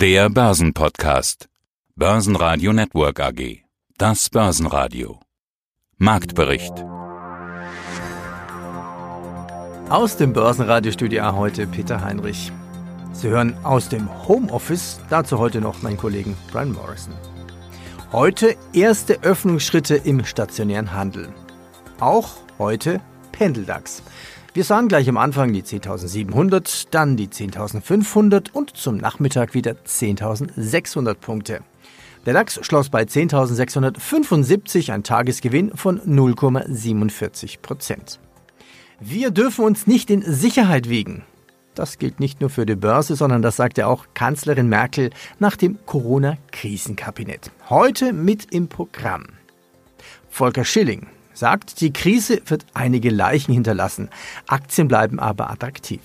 Der 0.00 0.30
Börsenpodcast. 0.30 1.50
Börsenradio 1.94 2.72
Network 2.72 3.20
AG. 3.20 3.64
Das 3.98 4.30
Börsenradio. 4.30 5.20
Marktbericht. 5.98 6.72
Aus 9.90 10.16
dem 10.16 10.32
Börsenradiostudio 10.32 11.36
heute 11.36 11.66
Peter 11.66 12.02
Heinrich. 12.02 12.50
Sie 13.12 13.28
hören 13.28 13.54
aus 13.62 13.90
dem 13.90 14.08
Homeoffice, 14.26 15.00
dazu 15.10 15.38
heute 15.38 15.60
noch 15.60 15.82
meinen 15.82 15.98
Kollegen 15.98 16.34
Brian 16.50 16.72
Morrison. 16.72 17.12
Heute 18.10 18.56
erste 18.72 19.22
Öffnungsschritte 19.22 19.96
im 19.96 20.24
stationären 20.24 20.94
Handel. 20.94 21.28
Auch 21.98 22.30
heute 22.58 23.02
Pendeldax. 23.32 24.02
Wir 24.52 24.64
sahen 24.64 24.88
gleich 24.88 25.08
am 25.08 25.16
Anfang 25.16 25.52
die 25.52 25.62
10.700, 25.62 26.88
dann 26.90 27.16
die 27.16 27.28
10.500 27.28 28.50
und 28.52 28.76
zum 28.76 28.96
Nachmittag 28.96 29.54
wieder 29.54 29.76
10.600 29.86 31.14
Punkte. 31.14 31.60
Der 32.26 32.34
DAX 32.34 32.58
schloss 32.66 32.88
bei 32.88 33.04
10.675, 33.04 34.92
ein 34.92 35.04
Tagesgewinn 35.04 35.76
von 35.76 36.00
0,47 36.00 37.60
Prozent. 37.60 38.18
Wir 38.98 39.30
dürfen 39.30 39.64
uns 39.64 39.86
nicht 39.86 40.10
in 40.10 40.22
Sicherheit 40.22 40.88
wiegen. 40.88 41.22
Das 41.76 41.98
gilt 41.98 42.18
nicht 42.18 42.40
nur 42.40 42.50
für 42.50 42.66
die 42.66 42.74
Börse, 42.74 43.14
sondern 43.14 43.42
das 43.42 43.54
sagte 43.54 43.86
auch 43.86 44.06
Kanzlerin 44.14 44.68
Merkel 44.68 45.10
nach 45.38 45.54
dem 45.54 45.78
Corona-Krisenkabinett. 45.86 47.52
Heute 47.70 48.12
mit 48.12 48.52
im 48.52 48.66
Programm. 48.66 49.26
Volker 50.28 50.64
Schilling, 50.64 51.06
sagt, 51.40 51.80
die 51.80 51.92
Krise 51.92 52.40
wird 52.46 52.66
einige 52.74 53.10
Leichen 53.10 53.52
hinterlassen, 53.52 54.10
Aktien 54.46 54.86
bleiben 54.86 55.18
aber 55.18 55.50
attraktiv. 55.50 56.02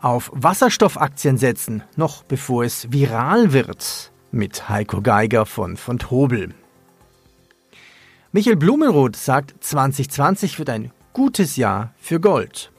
Auf 0.00 0.30
Wasserstoffaktien 0.34 1.38
setzen, 1.38 1.82
noch 1.96 2.24
bevor 2.24 2.64
es 2.64 2.92
viral 2.92 3.52
wird, 3.52 4.12
mit 4.32 4.68
Heiko 4.68 5.00
Geiger 5.00 5.46
von 5.46 5.76
von 5.76 5.98
Tobel. 5.98 6.54
Michael 8.32 8.56
Blumenroth 8.56 9.14
sagt, 9.14 9.54
2020 9.62 10.58
wird 10.58 10.70
ein 10.70 10.90
gutes 11.12 11.56
Jahr 11.56 11.94
für 11.98 12.18
Gold. 12.18 12.72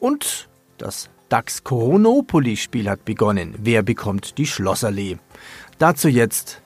Und 0.00 0.48
das 0.78 1.10
DAX 1.28 1.64
Coronopoly-Spiel 1.64 2.88
hat 2.88 3.04
begonnen. 3.04 3.54
Wer 3.58 3.82
bekommt 3.82 4.38
die 4.38 4.46
Schlossallee? 4.46 5.18
Dazu 5.78 6.08
jetzt 6.08 6.62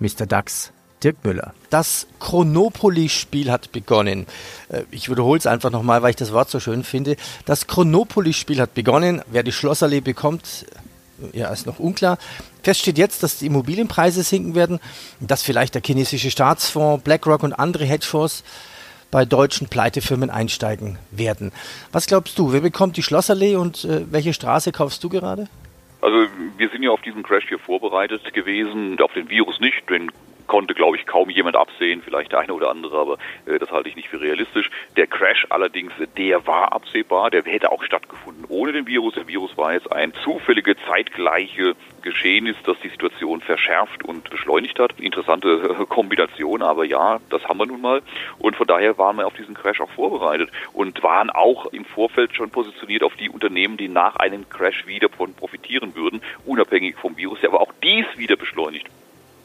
Mr. 0.00 0.26
DAX 0.26 0.72
Dirk 1.02 1.24
Müller. 1.24 1.54
Das 1.70 2.06
Chronopoly-Spiel 2.20 3.50
hat 3.50 3.72
begonnen. 3.72 4.26
Äh, 4.68 4.82
ich 4.90 5.10
wiederhole 5.10 5.38
es 5.38 5.46
einfach 5.46 5.70
nochmal, 5.70 6.02
weil 6.02 6.10
ich 6.10 6.16
das 6.16 6.32
Wort 6.32 6.50
so 6.50 6.60
schön 6.60 6.84
finde. 6.84 7.16
Das 7.44 7.66
Chronopoly-Spiel 7.66 8.60
hat 8.60 8.74
begonnen. 8.74 9.22
Wer 9.26 9.42
die 9.42 9.52
Schlossallee 9.52 10.00
bekommt, 10.00 10.66
äh, 11.32 11.38
ja, 11.38 11.48
ist 11.48 11.66
noch 11.66 11.78
unklar. 11.78 12.18
Fest 12.62 12.80
steht 12.80 12.98
jetzt, 12.98 13.22
dass 13.22 13.38
die 13.38 13.46
Immobilienpreise 13.46 14.22
sinken 14.22 14.54
werden, 14.54 14.80
dass 15.20 15.42
vielleicht 15.42 15.74
der 15.74 15.82
chinesische 15.84 16.30
Staatsfonds, 16.30 17.04
BlackRock 17.04 17.42
und 17.42 17.52
andere 17.52 17.84
Hedgefonds 17.84 18.42
bei 19.10 19.24
deutschen 19.24 19.68
Pleitefirmen 19.68 20.30
einsteigen 20.30 20.98
werden. 21.10 21.52
Was 21.92 22.06
glaubst 22.06 22.38
du, 22.38 22.52
wer 22.52 22.60
bekommt 22.60 22.96
die 22.96 23.02
Schlossallee 23.02 23.56
und 23.56 23.84
äh, 23.84 24.04
welche 24.10 24.32
Straße 24.32 24.72
kaufst 24.72 25.04
du 25.04 25.08
gerade? 25.08 25.48
Also 26.00 26.26
wir 26.56 26.68
sind 26.70 26.82
ja 26.82 26.90
auf 26.90 27.00
diesen 27.02 27.22
Crash 27.22 27.46
hier 27.48 27.58
vorbereitet 27.58 28.32
gewesen, 28.34 28.98
auf 29.00 29.12
den 29.12 29.28
Virus 29.28 29.60
nicht, 29.60 29.88
den 29.88 30.10
konnte, 30.46 30.74
glaube 30.74 30.96
ich, 30.96 31.06
kaum 31.06 31.30
jemand 31.30 31.56
absehen, 31.56 32.02
vielleicht 32.02 32.32
der 32.32 32.40
eine 32.40 32.52
oder 32.52 32.70
andere, 32.70 32.98
aber 32.98 33.18
äh, 33.46 33.58
das 33.58 33.70
halte 33.70 33.88
ich 33.88 33.96
nicht 33.96 34.08
für 34.08 34.20
realistisch. 34.20 34.70
Der 34.96 35.06
Crash 35.06 35.46
allerdings, 35.50 35.92
der 36.16 36.46
war 36.46 36.72
absehbar, 36.72 37.30
der 37.30 37.42
hätte 37.44 37.72
auch 37.72 37.82
stattgefunden 37.82 38.44
ohne 38.48 38.72
den 38.72 38.86
Virus. 38.86 39.14
Der 39.14 39.28
Virus 39.28 39.56
war 39.56 39.74
jetzt 39.74 39.90
ein 39.92 40.12
zufällige, 40.24 40.76
zeitgleiche 40.88 41.74
Geschehnis, 42.02 42.56
das 42.64 42.76
die 42.82 42.88
Situation 42.88 43.40
verschärft 43.40 44.04
und 44.04 44.30
beschleunigt 44.30 44.78
hat. 44.78 44.98
Interessante 45.00 45.76
äh, 45.80 45.86
Kombination, 45.86 46.62
aber 46.62 46.84
ja, 46.84 47.18
das 47.30 47.44
haben 47.44 47.58
wir 47.58 47.66
nun 47.66 47.80
mal. 47.80 48.02
Und 48.38 48.56
von 48.56 48.66
daher 48.66 48.98
waren 48.98 49.16
wir 49.16 49.26
auf 49.26 49.34
diesen 49.34 49.54
Crash 49.54 49.80
auch 49.80 49.90
vorbereitet 49.90 50.50
und 50.72 51.02
waren 51.02 51.30
auch 51.30 51.66
im 51.66 51.84
Vorfeld 51.84 52.34
schon 52.34 52.50
positioniert 52.50 53.02
auf 53.02 53.14
die 53.16 53.28
Unternehmen, 53.28 53.76
die 53.76 53.88
nach 53.88 54.16
einem 54.16 54.48
Crash 54.48 54.86
wieder 54.86 55.08
von 55.08 55.34
profitieren 55.34 55.94
würden, 55.94 56.20
unabhängig 56.44 56.96
vom 56.96 57.16
Virus, 57.16 57.40
der 57.40 57.50
aber 57.50 57.60
auch 57.60 57.72
dies 57.82 58.06
wieder 58.16 58.36
beschleunigt. 58.36 58.86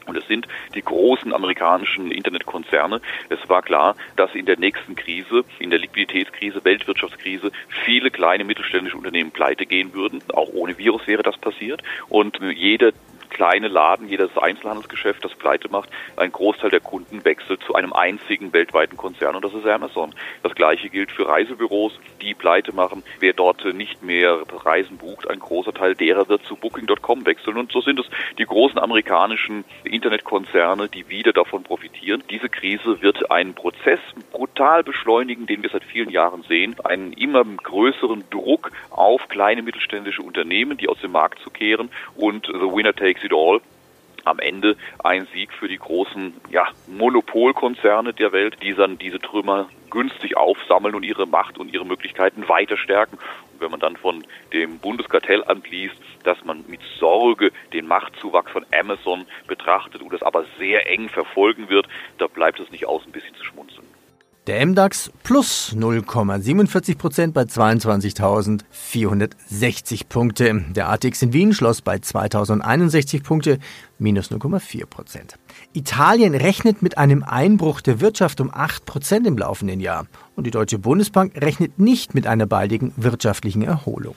Und 0.06 0.16
es 0.16 0.26
sind 0.26 0.46
die 0.74 0.82
großen 0.82 1.32
amerikanischen 1.32 2.10
Internetkonzerne. 2.10 3.00
Es 3.28 3.48
war 3.48 3.62
klar, 3.62 3.96
dass 4.16 4.34
in 4.34 4.46
der 4.46 4.58
nächsten 4.58 4.94
Krise, 4.94 5.44
in 5.58 5.70
der 5.70 5.78
Liquiditätskrise, 5.78 6.64
Weltwirtschaftskrise, 6.64 7.50
viele 7.84 8.10
kleine 8.10 8.44
mittelständische 8.44 8.96
Unternehmen 8.96 9.30
pleite 9.30 9.66
gehen 9.66 9.94
würden. 9.94 10.22
Auch 10.32 10.48
ohne 10.52 10.76
Virus 10.78 11.06
wäre 11.06 11.22
das 11.22 11.36
passiert. 11.38 11.82
Und 12.08 12.38
jeder 12.54 12.92
kleine 13.32 13.68
Laden, 13.68 14.08
jedes 14.08 14.36
Einzelhandelsgeschäft, 14.36 15.24
das 15.24 15.34
pleite 15.34 15.68
macht, 15.70 15.88
ein 16.16 16.30
Großteil 16.30 16.70
der 16.70 16.80
Kunden 16.80 17.24
wechselt 17.24 17.62
zu 17.64 17.74
einem 17.74 17.92
einzigen 17.92 18.52
weltweiten 18.52 18.96
Konzern 18.96 19.34
und 19.34 19.44
das 19.44 19.54
ist 19.54 19.66
Amazon. 19.66 20.14
Das 20.42 20.54
gleiche 20.54 20.90
gilt 20.90 21.10
für 21.10 21.26
Reisebüros, 21.26 21.98
die 22.20 22.34
pleite 22.34 22.72
machen. 22.72 23.02
Wer 23.20 23.32
dort 23.32 23.64
nicht 23.74 24.02
mehr 24.02 24.42
Reisen 24.64 24.98
bucht, 24.98 25.28
ein 25.28 25.38
großer 25.38 25.72
Teil 25.72 25.94
derer 25.94 26.28
wird 26.28 26.44
zu 26.44 26.56
Booking.com 26.56 27.24
wechseln 27.26 27.56
und 27.56 27.72
so 27.72 27.80
sind 27.80 27.98
es 27.98 28.06
die 28.38 28.44
großen 28.44 28.78
amerikanischen 28.78 29.64
Internetkonzerne, 29.84 30.88
die 30.88 31.08
wieder 31.08 31.32
davon 31.32 31.62
profitieren. 31.62 32.22
Diese 32.30 32.48
Krise 32.48 33.00
wird 33.00 33.30
einen 33.30 33.54
Prozess 33.54 34.00
brutal 34.30 34.84
beschleunigen, 34.84 35.46
den 35.46 35.62
wir 35.62 35.70
seit 35.70 35.84
vielen 35.84 36.10
Jahren 36.10 36.42
sehen, 36.42 36.76
einen 36.84 37.12
immer 37.12 37.44
größeren 37.44 38.24
Druck 38.30 38.70
auf 38.90 39.28
kleine 39.28 39.62
mittelständische 39.62 40.22
Unternehmen, 40.22 40.76
die 40.76 40.88
aus 40.88 41.00
dem 41.00 41.12
Markt 41.12 41.40
zu 41.40 41.50
kehren 41.50 41.90
und 42.14 42.46
the 42.46 42.52
winner 42.52 42.94
takes 42.94 43.24
it 43.24 43.31
all 43.32 43.60
am 44.24 44.38
Ende 44.38 44.76
ein 45.02 45.26
Sieg 45.32 45.52
für 45.52 45.68
die 45.68 45.78
großen 45.78 46.34
ja, 46.50 46.68
Monopolkonzerne 46.86 48.12
der 48.12 48.32
Welt, 48.32 48.58
die 48.62 48.74
dann 48.74 48.98
diese 48.98 49.18
Trümmer 49.18 49.68
günstig 49.90 50.36
aufsammeln 50.36 50.94
und 50.94 51.02
ihre 51.02 51.26
Macht 51.26 51.58
und 51.58 51.72
ihre 51.72 51.84
Möglichkeiten 51.84 52.48
weiter 52.48 52.76
stärken. 52.76 53.18
Und 53.52 53.60
wenn 53.60 53.70
man 53.70 53.80
dann 53.80 53.96
von 53.96 54.24
dem 54.52 54.78
Bundeskartellamt 54.78 55.68
liest, 55.70 55.96
dass 56.24 56.42
man 56.44 56.64
mit 56.68 56.80
Sorge 56.98 57.52
den 57.72 57.86
Machtzuwachs 57.86 58.52
von 58.52 58.64
Amazon 58.72 59.26
betrachtet 59.46 60.02
und 60.02 60.12
das 60.12 60.22
aber 60.22 60.44
sehr 60.58 60.88
eng 60.88 61.08
verfolgen 61.08 61.68
wird, 61.68 61.88
da 62.18 62.26
bleibt 62.26 62.60
es 62.60 62.70
nicht 62.70 62.86
aus, 62.86 63.04
ein 63.04 63.12
bisschen 63.12 63.34
zu 63.34 63.44
schmunzeln. 63.44 63.91
Der 64.48 64.66
MDAX 64.66 65.12
plus 65.22 65.72
0,47 65.72 66.98
Prozent 66.98 67.32
bei 67.32 67.42
22.460 67.42 70.08
Punkte. 70.08 70.64
Der 70.70 70.88
ATX 70.88 71.22
in 71.22 71.32
Wien 71.32 71.54
schloss 71.54 71.80
bei 71.80 71.94
2.061 71.94 73.22
Punkte, 73.22 73.60
minus 74.00 74.32
0,4 74.32 74.86
Prozent. 74.86 75.38
Italien 75.74 76.34
rechnet 76.34 76.82
mit 76.82 76.98
einem 76.98 77.22
Einbruch 77.22 77.80
der 77.82 78.00
Wirtschaft 78.00 78.40
um 78.40 78.50
8 78.52 78.84
Prozent 78.84 79.28
im 79.28 79.38
laufenden 79.38 79.78
Jahr. 79.78 80.08
Und 80.34 80.44
die 80.44 80.50
Deutsche 80.50 80.80
Bundesbank 80.80 81.40
rechnet 81.40 81.78
nicht 81.78 82.16
mit 82.16 82.26
einer 82.26 82.46
baldigen 82.46 82.92
wirtschaftlichen 82.96 83.62
Erholung. 83.62 84.16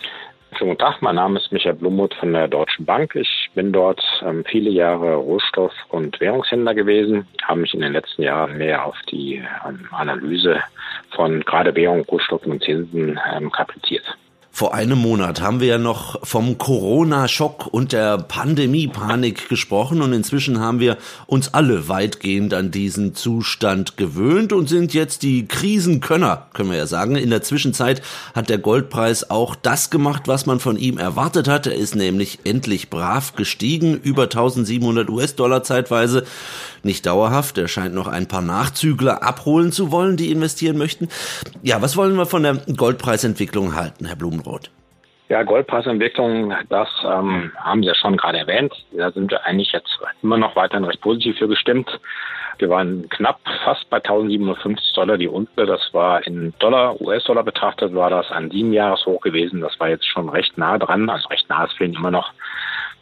Schönen 0.54 0.70
guten 0.70 0.80
Tag, 0.80 1.02
mein 1.02 1.16
Name 1.16 1.38
ist 1.38 1.52
Michael 1.52 1.76
Blummuth 1.76 2.14
von 2.14 2.32
der 2.32 2.48
Deutschen 2.48 2.86
Bank. 2.86 3.14
Ich 3.16 3.50
bin 3.56 3.74
dort 3.74 4.02
ähm, 4.22 4.46
viele 4.46 4.70
Jahre 4.70 5.16
Rohstoff- 5.16 5.74
und 5.90 6.22
Währungshändler 6.22 6.74
gewesen, 6.74 7.28
habe 7.44 7.62
mich 7.62 7.74
in 7.74 7.82
den 7.82 7.92
letzten 7.92 8.22
Jahren 8.22 8.58
mehr 8.58 8.86
auf 8.86 8.96
die 9.12 9.44
ähm, 9.68 9.90
Analyse 9.92 10.62
von 11.14 11.42
gerade 11.42 11.76
Währung, 11.76 12.06
Rohstoffen 12.06 12.54
und 12.54 12.64
Zinsen 12.64 13.20
ähm, 13.34 13.52
kapriziert. 13.52 14.06
Vor 14.58 14.74
einem 14.74 15.00
Monat 15.00 15.42
haben 15.42 15.60
wir 15.60 15.68
ja 15.68 15.78
noch 15.78 16.26
vom 16.26 16.58
Corona-Schock 16.58 17.68
und 17.68 17.92
der 17.92 18.18
Pandemie-Panik 18.18 19.50
gesprochen 19.50 20.02
und 20.02 20.14
inzwischen 20.14 20.62
haben 20.62 20.80
wir 20.80 20.96
uns 21.28 21.54
alle 21.54 21.90
weitgehend 21.90 22.54
an 22.54 22.72
diesen 22.72 23.16
Zustand 23.16 23.98
gewöhnt 23.98 24.54
und 24.54 24.70
sind 24.70 24.94
jetzt 24.94 25.24
die 25.24 25.46
Krisenkönner, 25.46 26.48
können 26.54 26.72
wir 26.72 26.78
ja 26.78 26.88
sagen. 26.88 27.18
In 27.18 27.32
der 27.32 27.42
Zwischenzeit 27.42 28.02
hat 28.34 28.48
der 28.48 28.58
Goldpreis 28.58 29.30
auch 29.30 29.56
das 29.56 29.90
gemacht, 29.90 30.22
was 30.28 30.46
man 30.46 30.62
von 30.62 30.78
ihm 30.78 30.98
erwartet 31.00 31.50
hat. 31.50 31.68
Er 31.68 31.76
ist 31.76 31.94
nämlich 31.94 32.40
endlich 32.46 32.90
brav 32.90 33.36
gestiegen, 33.36 34.00
über 34.00 34.24
1700 34.24 35.10
US-Dollar 35.10 35.64
zeitweise. 35.64 36.24
Nicht 36.86 37.08
dauerhaft, 37.08 37.58
er 37.58 37.68
scheint 37.68 37.96
noch 37.96 38.06
ein 38.06 38.28
paar 38.28 38.44
Nachzügler 38.44 39.24
abholen 39.24 39.72
zu 39.72 39.92
wollen, 39.92 40.18
die 40.18 40.30
investieren 40.30 40.78
möchten. 40.78 41.10
Ja, 41.64 41.82
was 41.82 41.98
wollen 41.98 42.16
wir 42.16 42.28
von 42.28 42.44
der 42.44 42.62
Goldpreisentwicklung 42.78 43.74
halten, 43.74 44.06
Herr 44.06 44.16
Blumen? 44.16 44.42
Rot? 44.42 44.70
Ja, 45.28 45.42
Goldpreisentwicklung, 45.42 46.54
das 46.70 46.88
ähm, 47.04 47.52
haben 47.58 47.82
Sie 47.82 47.88
ja 47.88 47.96
schon 47.96 48.18
gerade 48.18 48.38
erwähnt. 48.38 48.72
Da 48.96 49.12
sind 49.12 49.32
wir 49.32 49.44
eigentlich 49.48 49.72
jetzt 49.72 49.98
immer 50.22 50.38
noch 50.38 50.56
weiterhin 50.56 50.86
recht 50.86 51.02
positiv 51.02 51.40
für 51.40 51.48
gestimmt. 51.48 51.90
Wir 52.60 52.70
waren 52.70 53.10
knapp 53.10 53.40
fast 53.64 53.90
bei 53.90 53.98
1750 53.98 54.94
Dollar 54.94 55.18
die 55.18 55.28
Unze. 55.28 55.66
Das 55.66 55.92
war 55.92 56.26
in 56.28 56.54
Dollar, 56.60 57.02
US-Dollar 57.02 57.44
betrachtet, 57.44 57.96
war 57.96 58.12
das 58.12 58.30
ein 58.30 58.52
sieben 58.52 58.74
Jahreshoch 58.74 59.22
gewesen. 59.22 59.62
Das 59.62 59.80
war 59.80 59.90
jetzt 59.90 60.08
schon 60.08 60.30
recht 60.30 60.56
nah 60.60 60.78
dran. 60.78 61.10
Also 61.10 61.30
recht 61.30 61.50
nah, 61.50 61.66
es 61.66 61.74
fehlen 61.74 61.96
immer 61.96 62.12
noch 62.12 62.32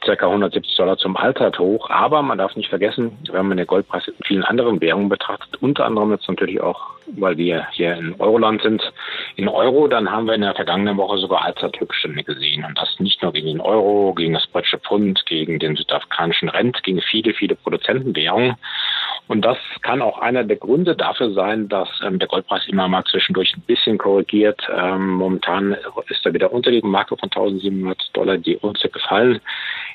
ca. 0.03 0.25
170 0.25 0.75
Dollar 0.75 0.97
zum 0.97 1.17
Allzeithoch. 1.17 1.89
Aber 1.89 2.21
man 2.21 2.37
darf 2.37 2.55
nicht 2.55 2.69
vergessen, 2.69 3.17
wenn 3.31 3.47
man 3.47 3.57
den 3.57 3.67
Goldpreis 3.67 4.07
in 4.07 4.13
vielen 4.25 4.43
anderen 4.43 4.81
Währungen 4.81 5.09
betrachtet, 5.09 5.61
unter 5.61 5.85
anderem 5.85 6.11
jetzt 6.11 6.27
natürlich 6.27 6.61
auch, 6.61 6.81
weil 7.07 7.37
wir 7.37 7.67
hier 7.71 7.95
in 7.95 8.15
Euroland 8.19 8.61
sind, 8.61 8.81
In 9.35 9.47
Euro, 9.47 9.87
dann 9.87 10.11
haben 10.11 10.27
wir 10.27 10.35
in 10.35 10.41
der 10.41 10.53
vergangenen 10.53 10.97
Woche 10.97 11.17
sogar 11.17 11.43
Allzeithöchststände 11.43 12.23
gesehen. 12.23 12.63
Und 12.65 12.77
das 12.77 12.99
nicht 12.99 13.21
nur 13.21 13.33
gegen 13.33 13.47
den 13.47 13.61
Euro, 13.61 14.13
gegen 14.13 14.33
das 14.33 14.45
britische 14.47 14.79
Pfund, 14.79 15.25
gegen 15.25 15.59
den 15.59 15.75
südafrikanischen 15.75 16.49
Rent, 16.49 16.83
gegen 16.83 17.01
viele, 17.01 17.33
viele 17.33 17.55
Produzentenwährungen. 17.55 18.55
Und 19.27 19.45
das 19.45 19.57
kann 19.81 20.01
auch 20.01 20.19
einer 20.19 20.43
der 20.43 20.57
Gründe 20.57 20.95
dafür 20.95 21.31
sein, 21.31 21.69
dass 21.69 21.87
ähm, 22.03 22.19
der 22.19 22.27
Goldpreis 22.27 22.67
immer 22.67 22.87
mal 22.87 23.03
zwischendurch 23.05 23.55
ein 23.55 23.61
bisschen 23.61 23.97
korrigiert. 23.97 24.61
Ähm, 24.75 25.11
momentan 25.11 25.77
ist 26.09 26.25
er 26.25 26.33
wieder 26.33 26.51
unter 26.51 26.71
die 26.71 26.81
Marke 26.81 27.15
von 27.15 27.29
1700 27.29 28.09
Dollar 28.13 28.37
die 28.37 28.57
Unze 28.57 28.89
gefallen. 28.89 29.39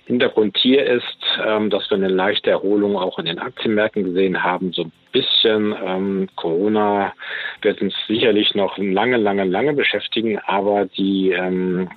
Hintergrund 0.06 0.56
hier 0.56 0.86
ist, 0.86 1.18
ähm, 1.44 1.68
dass 1.68 1.90
wir 1.90 1.98
eine 1.98 2.08
leichte 2.08 2.50
Erholung 2.50 2.96
auch 2.96 3.18
in 3.18 3.26
den 3.26 3.38
Aktienmärkten 3.38 4.04
gesehen 4.04 4.42
haben. 4.42 4.72
So 4.72 4.84
ein 4.84 4.92
bisschen 5.12 5.74
ähm, 5.84 6.28
Corona 6.34 7.12
wird 7.60 7.82
uns 7.82 7.94
sicherlich 8.06 8.54
noch 8.54 8.78
lange, 8.78 9.18
lange, 9.18 9.44
lange 9.44 9.74
beschäftigen, 9.74 10.38
aber 10.38 10.86
die 10.86 11.32
ähm, 11.32 11.90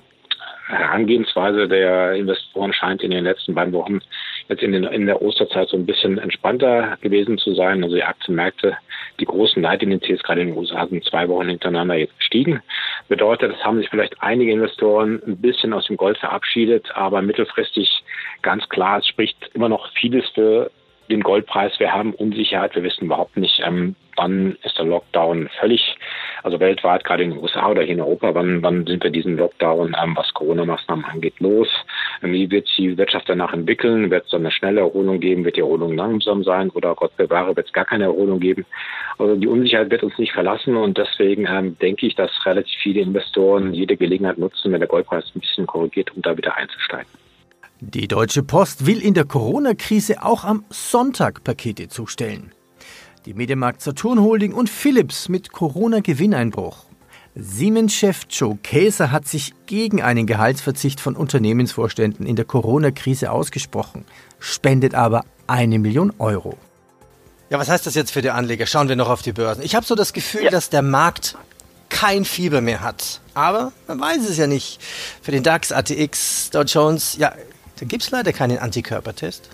Herangehensweise 0.66 1.68
der 1.68 2.14
Investoren 2.14 2.72
scheint 2.72 3.02
in 3.02 3.10
den 3.10 3.24
letzten 3.24 3.54
beiden 3.54 3.72
Wochen 3.72 4.00
jetzt 4.48 4.62
in, 4.62 4.72
den, 4.72 4.84
in 4.84 5.06
der 5.06 5.22
Osterzeit 5.22 5.68
so 5.68 5.76
ein 5.76 5.86
bisschen 5.86 6.18
entspannter 6.18 6.96
gewesen 7.00 7.38
zu 7.38 7.54
sein. 7.54 7.82
Also 7.82 7.96
die 7.96 8.04
Aktienmärkte, 8.04 8.76
die 9.20 9.24
großen 9.24 9.62
Leitindizes 9.62 10.22
gerade 10.22 10.40
in 10.40 10.48
den 10.48 10.56
USA 10.56 10.86
sind 10.86 11.04
zwei 11.04 11.28
Wochen 11.28 11.48
hintereinander 11.48 11.94
jetzt 11.94 12.16
gestiegen. 12.18 12.62
Bedeutet, 13.08 13.52
es 13.54 13.64
haben 13.64 13.78
sich 13.78 13.88
vielleicht 13.88 14.20
einige 14.20 14.52
Investoren 14.52 15.22
ein 15.26 15.38
bisschen 15.38 15.72
aus 15.72 15.86
dem 15.86 15.96
Gold 15.96 16.18
verabschiedet, 16.18 16.90
aber 16.94 17.22
mittelfristig 17.22 17.88
ganz 18.42 18.68
klar, 18.68 18.98
es 18.98 19.06
spricht 19.06 19.50
immer 19.54 19.68
noch 19.68 19.90
vieles 19.92 20.28
für 20.30 20.70
den 21.10 21.22
Goldpreis. 21.22 21.78
Wir 21.78 21.92
haben 21.92 22.14
Unsicherheit. 22.14 22.74
Wir 22.74 22.82
wissen 22.82 23.04
überhaupt 23.04 23.36
nicht, 23.36 23.60
ähm, 23.64 23.94
wann 24.16 24.56
ist 24.62 24.78
der 24.78 24.86
Lockdown 24.86 25.48
völlig, 25.60 25.96
also 26.42 26.60
weltweit, 26.60 27.04
gerade 27.04 27.22
in 27.22 27.30
den 27.30 27.42
USA 27.42 27.70
oder 27.70 27.82
hier 27.82 27.94
in 27.94 28.00
Europa, 28.00 28.34
wann, 28.34 28.62
wann 28.62 28.86
sind 28.86 29.02
wir 29.02 29.10
diesen 29.10 29.36
Lockdown, 29.36 29.96
ähm, 30.02 30.16
was 30.16 30.32
Corona-Maßnahmen 30.34 31.04
angeht, 31.04 31.38
los? 31.38 31.68
Wie 32.20 32.50
wird 32.50 32.68
die 32.76 32.96
Wirtschaft 32.96 33.28
danach 33.28 33.52
entwickeln? 33.52 34.10
Wird 34.10 34.26
es 34.26 34.34
eine 34.34 34.50
schnelle 34.50 34.80
Erholung 34.80 35.20
geben? 35.20 35.44
Wird 35.44 35.56
die 35.56 35.60
Erholung 35.60 35.94
langsam 35.96 36.44
sein? 36.44 36.70
Oder 36.70 36.94
Gott 36.94 37.16
bewahre, 37.16 37.56
wird 37.56 37.66
es 37.66 37.72
gar 37.72 37.84
keine 37.84 38.04
Erholung 38.04 38.40
geben? 38.40 38.64
Also 39.18 39.36
die 39.36 39.48
Unsicherheit 39.48 39.90
wird 39.90 40.02
uns 40.02 40.18
nicht 40.18 40.32
verlassen 40.32 40.76
und 40.76 40.98
deswegen 40.98 41.46
ähm, 41.46 41.76
denke 41.78 42.06
ich, 42.06 42.14
dass 42.14 42.30
relativ 42.44 42.74
viele 42.82 43.00
Investoren 43.00 43.72
jede 43.72 43.96
Gelegenheit 43.96 44.38
nutzen, 44.38 44.72
wenn 44.72 44.80
der 44.80 44.88
Goldpreis 44.88 45.24
ein 45.34 45.40
bisschen 45.40 45.66
korrigiert, 45.66 46.14
um 46.14 46.22
da 46.22 46.36
wieder 46.36 46.56
einzusteigen. 46.56 47.10
Die 47.80 48.06
Deutsche 48.06 48.44
Post 48.44 48.86
will 48.86 49.02
in 49.02 49.14
der 49.14 49.24
Corona-Krise 49.24 50.22
auch 50.22 50.44
am 50.44 50.64
Sonntag 50.70 51.42
Pakete 51.42 51.88
zustellen. 51.88 52.52
Die 53.24 53.34
Medienmarkt 53.34 53.80
Saturn 53.80 54.20
Holding 54.20 54.52
und 54.52 54.68
Philips 54.68 55.28
mit 55.28 55.52
Corona-Gewinneinbruch. 55.52 56.86
Siemens-Chef 57.36 58.22
Joe 58.28 58.58
Käser 58.60 59.12
hat 59.12 59.28
sich 59.28 59.54
gegen 59.66 60.02
einen 60.02 60.26
Gehaltsverzicht 60.26 60.98
von 60.98 61.14
Unternehmensvorständen 61.14 62.26
in 62.26 62.34
der 62.34 62.44
Corona-Krise 62.44 63.30
ausgesprochen, 63.30 64.04
spendet 64.40 64.96
aber 64.96 65.24
eine 65.46 65.78
Million 65.78 66.12
Euro. 66.18 66.58
Ja, 67.48 67.60
was 67.60 67.68
heißt 67.68 67.86
das 67.86 67.94
jetzt 67.94 68.10
für 68.10 68.22
die 68.22 68.30
Anleger? 68.30 68.66
Schauen 68.66 68.88
wir 68.88 68.96
noch 68.96 69.08
auf 69.08 69.22
die 69.22 69.32
Börsen. 69.32 69.62
Ich 69.62 69.76
habe 69.76 69.86
so 69.86 69.94
das 69.94 70.12
Gefühl, 70.12 70.44
ja. 70.44 70.50
dass 70.50 70.68
der 70.68 70.82
Markt 70.82 71.36
kein 71.90 72.24
Fieber 72.24 72.60
mehr 72.60 72.80
hat. 72.80 73.20
Aber 73.34 73.70
man 73.86 74.00
weiß 74.00 74.28
es 74.28 74.36
ja 74.36 74.48
nicht. 74.48 74.80
Für 75.22 75.30
den 75.30 75.44
DAX, 75.44 75.70
ATX, 75.70 76.50
Dow 76.50 76.62
Jones, 76.62 77.16
ja, 77.18 77.32
da 77.78 77.86
gibt 77.86 78.02
es 78.02 78.10
leider 78.10 78.32
keinen 78.32 78.58
Antikörpertest. 78.58 79.48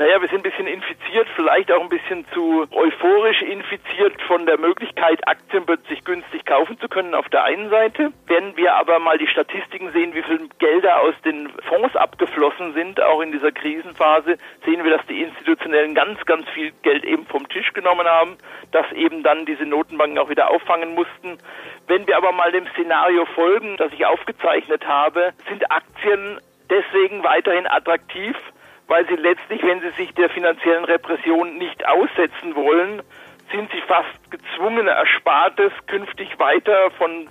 Naja, 0.00 0.18
wir 0.22 0.28
sind 0.28 0.38
ein 0.38 0.50
bisschen 0.50 0.66
infiziert, 0.66 1.28
vielleicht 1.36 1.70
auch 1.70 1.82
ein 1.82 1.90
bisschen 1.90 2.24
zu 2.32 2.66
euphorisch 2.70 3.42
infiziert 3.42 4.14
von 4.22 4.46
der 4.46 4.58
Möglichkeit, 4.58 5.20
Aktien 5.28 5.66
plötzlich 5.66 6.02
günstig 6.06 6.46
kaufen 6.46 6.80
zu 6.80 6.88
können 6.88 7.14
auf 7.14 7.28
der 7.28 7.44
einen 7.44 7.68
Seite. 7.68 8.10
Wenn 8.26 8.56
wir 8.56 8.76
aber 8.76 8.98
mal 8.98 9.18
die 9.18 9.26
Statistiken 9.26 9.92
sehen, 9.92 10.14
wie 10.14 10.22
viel 10.22 10.48
Gelder 10.58 11.00
aus 11.02 11.12
den 11.22 11.50
Fonds 11.68 11.94
abgeflossen 11.96 12.72
sind, 12.72 12.98
auch 13.02 13.20
in 13.20 13.30
dieser 13.30 13.52
Krisenphase, 13.52 14.38
sehen 14.64 14.82
wir, 14.84 14.96
dass 14.96 15.06
die 15.06 15.20
Institutionellen 15.20 15.94
ganz, 15.94 16.24
ganz 16.24 16.48
viel 16.48 16.72
Geld 16.80 17.04
eben 17.04 17.26
vom 17.26 17.46
Tisch 17.50 17.74
genommen 17.74 18.06
haben, 18.06 18.38
dass 18.72 18.90
eben 18.92 19.22
dann 19.22 19.44
diese 19.44 19.66
Notenbanken 19.66 20.18
auch 20.18 20.30
wieder 20.30 20.48
auffangen 20.48 20.94
mussten. 20.94 21.36
Wenn 21.88 22.06
wir 22.06 22.16
aber 22.16 22.32
mal 22.32 22.50
dem 22.52 22.66
Szenario 22.68 23.26
folgen, 23.34 23.76
das 23.76 23.92
ich 23.92 24.06
aufgezeichnet 24.06 24.86
habe, 24.86 25.34
sind 25.46 25.70
Aktien 25.70 26.40
deswegen 26.70 27.22
weiterhin 27.22 27.66
attraktiv, 27.66 28.34
weil 28.90 29.06
sie 29.06 29.14
letztlich, 29.14 29.62
wenn 29.62 29.80
sie 29.80 29.90
sich 29.90 30.12
der 30.14 30.28
finanziellen 30.28 30.84
Repression 30.84 31.58
nicht 31.58 31.86
aussetzen 31.86 32.56
wollen, 32.56 33.00
sind 33.52 33.70
sie 33.70 33.80
fast 33.82 34.30
gezwungen, 34.32 34.88
Erspartes 34.88 35.70
künftig 35.86 36.36
weiter 36.40 36.90
von 36.98 37.28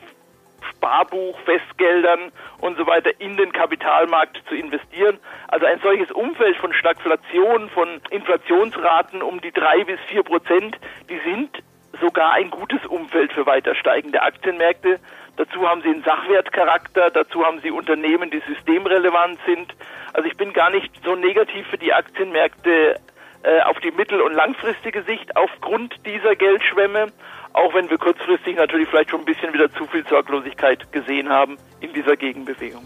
Sparbuch, 0.69 1.37
Festgeldern 1.41 2.31
und 2.59 2.77
so 2.77 2.87
weiter 2.87 3.11
in 3.19 3.35
den 3.35 3.51
Kapitalmarkt 3.51 4.41
zu 4.47 4.55
investieren. 4.55 5.19
Also 5.49 5.65
ein 5.65 5.81
solches 5.81 6.09
Umfeld 6.11 6.55
von 6.55 6.71
Stagflation, 6.71 7.69
von 7.71 7.99
Inflationsraten 8.09 9.21
um 9.21 9.41
die 9.41 9.51
drei 9.51 9.83
bis 9.83 9.99
vier 10.07 10.23
Prozent, 10.23 10.77
die 11.09 11.19
sind 11.29 11.61
sogar 11.99 12.31
ein 12.33 12.51
gutes 12.51 12.85
Umfeld 12.85 13.33
für 13.33 13.45
weiter 13.45 13.75
steigende 13.75 14.21
Aktienmärkte. 14.21 15.01
Dazu 15.39 15.65
haben 15.65 15.81
sie 15.81 15.87
einen 15.87 16.03
Sachwertcharakter, 16.03 17.11
dazu 17.11 17.45
haben 17.45 17.61
sie 17.61 17.71
Unternehmen, 17.71 18.29
die 18.29 18.41
systemrelevant 18.45 19.39
sind. 19.45 19.73
Also 20.11 20.27
ich 20.27 20.35
bin 20.35 20.51
gar 20.51 20.69
nicht 20.69 20.91
so 21.05 21.15
negativ 21.15 21.65
für 21.67 21.77
die 21.77 21.93
Aktienmärkte 21.93 22.99
äh, 23.43 23.61
auf 23.61 23.79
die 23.79 23.91
mittel- 23.91 24.19
und 24.19 24.33
langfristige 24.33 25.01
Sicht 25.03 25.37
aufgrund 25.37 25.95
dieser 26.05 26.35
Geldschwemme, 26.35 27.13
auch 27.53 27.73
wenn 27.73 27.89
wir 27.89 27.97
kurzfristig 27.97 28.57
natürlich 28.57 28.89
vielleicht 28.89 29.11
schon 29.11 29.21
ein 29.21 29.25
bisschen 29.25 29.53
wieder 29.53 29.71
zu 29.71 29.85
viel 29.85 30.05
Sorglosigkeit 30.09 30.91
gesehen 30.91 31.29
haben 31.29 31.57
in 31.79 31.93
dieser 31.93 32.17
Gegenbewegung. 32.17 32.85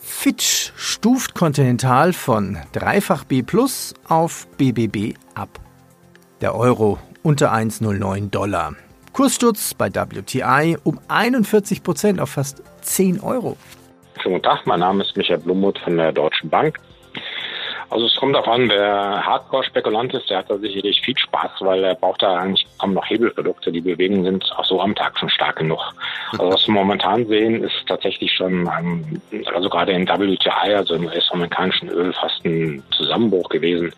Fitch 0.00 0.72
stuft 0.76 1.36
Continental 1.36 2.12
von 2.12 2.58
dreifach 2.72 3.22
B 3.22 3.44
plus 3.44 3.94
auf 4.08 4.48
BBB 4.56 5.16
ab. 5.36 5.60
Der 6.40 6.56
Euro 6.56 6.98
unter 7.22 7.52
1,09 7.52 8.30
Dollar. 8.32 8.74
Kurssturz 9.16 9.72
bei 9.72 9.88
WTI 9.88 10.76
um 10.84 11.00
41 11.08 11.82
Prozent 11.82 12.20
auf 12.20 12.28
fast 12.28 12.62
10 12.82 13.20
Euro. 13.20 13.56
Schönen 14.20 14.34
guten 14.34 14.44
Tag, 14.44 14.66
mein 14.66 14.80
Name 14.80 15.04
ist 15.04 15.16
Michael 15.16 15.38
Blummuth 15.38 15.78
von 15.78 15.96
der 15.96 16.12
Deutschen 16.12 16.50
Bank. 16.50 16.78
Also 17.88 18.04
es 18.04 18.16
kommt 18.16 18.34
darauf 18.34 18.48
an, 18.48 18.68
wer 18.68 19.24
Hardcore-Spekulant 19.24 20.12
ist, 20.12 20.28
der 20.28 20.38
hat 20.38 20.50
da 20.50 20.58
sicherlich 20.58 21.00
viel 21.00 21.16
Spaß, 21.16 21.50
weil 21.60 21.82
er 21.84 21.94
braucht 21.94 22.20
da 22.20 22.36
eigentlich 22.36 22.66
kaum 22.78 22.92
noch 22.92 23.08
Hebelprodukte. 23.08 23.72
Die 23.72 23.80
Bewegungen 23.80 24.24
sind 24.24 24.52
auch 24.54 24.66
so 24.66 24.82
am 24.82 24.94
Tag 24.94 25.18
schon 25.18 25.30
stark 25.30 25.56
genug. 25.56 25.80
Also 26.32 26.52
was 26.52 26.66
wir 26.66 26.74
momentan 26.74 27.26
sehen, 27.26 27.64
ist 27.64 27.86
tatsächlich 27.88 28.30
schon, 28.34 28.68
also 29.54 29.70
gerade 29.70 29.92
in 29.92 30.06
WTI, 30.06 30.74
also 30.74 30.94
im 30.94 31.06
US-amerikanischen 31.06 31.88
Öl, 31.88 32.12
fast 32.12 32.44
ein 32.44 32.82
Zusammenbruch 32.90 33.48
gewesen. 33.48 33.94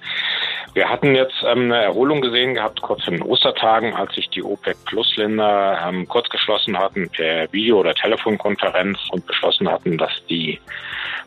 Wir 0.74 0.88
hatten 0.88 1.14
jetzt 1.14 1.36
ähm, 1.44 1.72
eine 1.72 1.82
Erholung 1.82 2.20
gesehen 2.20 2.54
gehabt, 2.54 2.82
kurz 2.82 3.06
in 3.06 3.14
den 3.14 3.22
Ostertagen, 3.22 3.94
als 3.94 4.14
sich 4.14 4.28
die 4.30 4.42
OPEC-Plus-Länder 4.42 5.80
ähm, 5.86 6.06
kurz 6.08 6.28
geschlossen 6.28 6.78
hatten 6.78 7.08
per 7.10 7.52
Video- 7.52 7.80
oder 7.80 7.94
Telefonkonferenz 7.94 8.98
und 9.10 9.26
beschlossen 9.26 9.68
hatten, 9.68 9.98
dass 9.98 10.12
die 10.28 10.60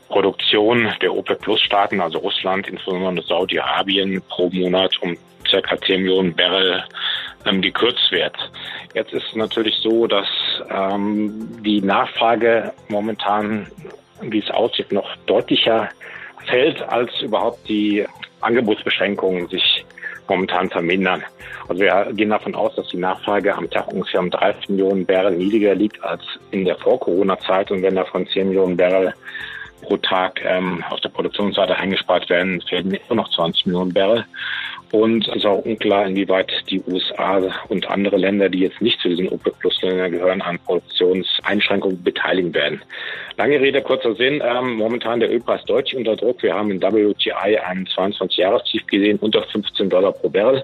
Produktion 0.09 0.93
der 1.01 1.13
OPEC-Plus-Staaten, 1.13 2.01
also 2.01 2.19
Russland, 2.19 2.67
insbesondere 2.67 3.25
Saudi-Arabien, 3.25 4.21
pro 4.29 4.49
Monat 4.49 5.01
um 5.01 5.17
circa 5.47 5.77
10 5.77 6.03
Millionen 6.03 6.35
Barrel 6.35 6.83
ähm, 7.45 7.61
gekürzt 7.61 8.11
wird. 8.11 8.35
Jetzt 8.93 9.13
ist 9.13 9.25
es 9.27 9.35
natürlich 9.35 9.75
so, 9.81 10.07
dass 10.07 10.27
ähm, 10.69 11.61
die 11.63 11.81
Nachfrage 11.81 12.73
momentan, 12.89 13.67
wie 14.21 14.39
es 14.39 14.49
aussieht, 14.51 14.91
noch 14.91 15.15
deutlicher 15.25 15.89
fällt, 16.45 16.81
als 16.83 17.09
überhaupt 17.21 17.67
die 17.67 18.05
Angebotsbeschränkungen 18.41 19.47
sich 19.47 19.85
momentan 20.27 20.69
vermindern. 20.69 21.23
Also 21.67 21.81
wir 21.81 22.09
gehen 22.13 22.29
davon 22.29 22.55
aus, 22.55 22.75
dass 22.75 22.87
die 22.87 22.97
Nachfrage 22.97 23.55
am 23.55 23.69
Tag 23.69 23.91
ungefähr 23.91 24.19
um 24.19 24.29
30 24.29 24.69
Millionen 24.69 25.05
Barrel 25.05 25.35
niedriger 25.35 25.75
liegt 25.75 26.03
als 26.03 26.21
in 26.51 26.65
der 26.65 26.77
Vor-Corona-Zeit 26.77 27.71
und 27.71 27.81
wenn 27.81 27.95
davon 27.95 28.27
10 28.27 28.47
Millionen 28.47 28.77
Barrel 28.77 29.13
pro 29.81 29.97
Tag 29.97 30.41
ähm, 30.45 30.83
auf 30.89 30.99
der 31.01 31.09
Produktionsseite 31.09 31.75
eingespart 31.75 32.29
werden, 32.29 32.61
fehlen 32.61 32.93
immer 32.93 33.15
noch 33.15 33.29
20 33.31 33.65
Millionen 33.65 33.93
Barrel. 33.93 34.25
Und 34.91 35.27
es 35.29 35.37
ist 35.37 35.45
auch 35.45 35.63
unklar, 35.63 36.05
inwieweit 36.05 36.51
die 36.69 36.81
USA 36.85 37.41
und 37.69 37.89
andere 37.89 38.17
Länder, 38.17 38.49
die 38.49 38.59
jetzt 38.59 38.81
nicht 38.81 38.99
zu 38.99 39.07
diesen 39.07 39.29
OPEC-Plus-Ländern 39.29 40.11
gehören, 40.11 40.41
an 40.41 40.59
Produktionseinschränkungen 40.59 42.03
beteiligen 42.03 42.53
werden. 42.53 42.81
Lange 43.37 43.59
Rede, 43.61 43.81
kurzer 43.81 44.15
Sinn. 44.15 44.43
Ähm, 44.45 44.75
momentan 44.75 45.21
der 45.21 45.31
Ölpreis 45.31 45.63
deutlich 45.63 45.95
unter 45.95 46.17
Druck. 46.17 46.43
Wir 46.43 46.53
haben 46.53 46.71
in 46.71 46.81
WTI 46.81 47.57
einen 47.57 47.85
22-Jahres-Tief 47.85 48.85
gesehen, 48.87 49.17
unter 49.19 49.43
15 49.43 49.89
Dollar 49.89 50.11
pro 50.11 50.29
Barrel. 50.29 50.63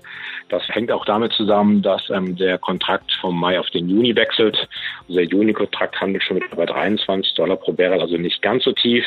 Das 0.50 0.68
hängt 0.70 0.92
auch 0.92 1.06
damit 1.06 1.34
zusammen, 1.34 1.82
dass 1.82 2.10
ähm, 2.10 2.36
der 2.36 2.58
Kontrakt 2.58 3.12
vom 3.22 3.40
Mai 3.40 3.60
auf 3.60 3.70
den 3.70 3.90
Juni 3.90 4.16
wechselt. 4.16 4.68
Also 5.08 5.16
der 5.16 5.26
Juni-Kontrakt 5.26 6.00
handelt 6.00 6.24
schon 6.24 6.38
mit 6.38 6.56
bei 6.56 6.66
23 6.66 7.34
Dollar 7.36 7.56
pro 7.56 7.72
Barrel, 7.72 8.02
also 8.02 8.18
nicht 8.18 8.42
ganz 8.42 8.64
so 8.64 8.74
tief. 8.74 9.06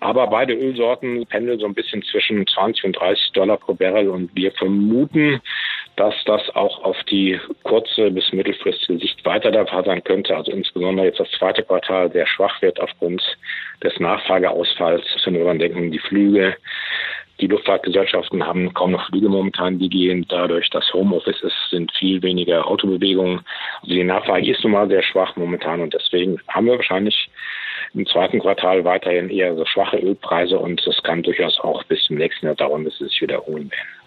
Aber 0.00 0.26
beide 0.28 0.54
Ölsorten 0.54 1.26
pendeln 1.26 1.58
so 1.58 1.66
ein 1.66 1.74
bisschen 1.74 2.02
zwischen 2.02 2.46
20 2.46 2.84
und 2.84 2.92
30 2.98 3.32
Dollar 3.32 3.56
pro 3.56 3.74
Barrel 3.74 4.08
und 4.08 4.30
wir 4.34 4.51
vermuten, 4.52 5.40
dass 5.96 6.14
das 6.24 6.48
auch 6.54 6.82
auf 6.84 6.96
die 7.04 7.38
kurze 7.64 8.10
bis 8.10 8.32
mittelfristige 8.32 8.98
Sicht 8.98 9.24
weiter 9.24 9.50
der 9.50 9.66
Fall 9.66 9.84
sein 9.84 10.02
könnte. 10.02 10.36
Also 10.36 10.50
insbesondere 10.50 11.06
jetzt 11.06 11.20
das 11.20 11.30
zweite 11.32 11.62
Quartal 11.62 12.10
sehr 12.12 12.26
schwach 12.26 12.62
wird 12.62 12.80
aufgrund 12.80 13.22
des 13.82 13.98
Nachfrageausfalls. 14.00 15.04
Wenn 15.24 15.34
wir 15.34 15.44
daran 15.44 15.58
denken, 15.58 15.90
die 15.90 15.98
Flüge, 15.98 16.56
die 17.40 17.46
Luftfahrtgesellschaften 17.48 18.46
haben 18.46 18.72
kaum 18.72 18.92
noch 18.92 19.08
Flüge 19.08 19.28
momentan, 19.28 19.78
die 19.78 19.88
gehen. 19.88 20.24
Dadurch, 20.28 20.70
dass 20.70 20.92
Homeoffice 20.94 21.42
ist, 21.42 21.70
sind 21.70 21.92
viel 21.92 22.22
weniger 22.22 22.66
Autobewegungen. 22.66 23.40
Also 23.82 23.94
die 23.94 24.04
Nachfrage 24.04 24.50
ist 24.50 24.62
nun 24.62 24.72
mal 24.72 24.88
sehr 24.88 25.02
schwach 25.02 25.36
momentan 25.36 25.80
und 25.80 25.92
deswegen 25.92 26.40
haben 26.48 26.66
wir 26.66 26.76
wahrscheinlich 26.76 27.28
im 27.94 28.06
zweiten 28.06 28.40
Quartal 28.40 28.84
weiterhin 28.84 29.28
eher 29.28 29.54
so 29.54 29.66
schwache 29.66 29.98
Ölpreise 29.98 30.58
und 30.58 30.86
es 30.86 31.02
kann 31.02 31.22
durchaus 31.22 31.58
auch 31.60 31.82
bis 31.84 32.02
zum 32.04 32.16
nächsten 32.16 32.46
Jahr 32.46 32.54
dauern, 32.54 32.84
bis 32.84 32.94
es 33.00 33.10
sich 33.10 33.22
wiederholen 33.22 33.70
werden. 33.70 34.01